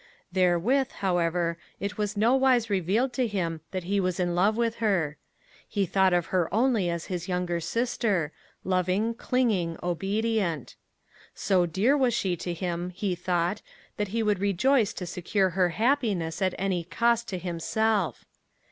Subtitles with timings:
[0.31, 5.17] Therewith, however, it was nowise revealed to him that he was in love with her.
[5.69, 8.31] He thought of her only as his younger sister,
[8.63, 10.75] loving, clinging, obedient.
[11.35, 13.61] So dear was she to him, he thought,
[13.97, 18.25] that he would rejoice to secure her happiness at any cost to himself.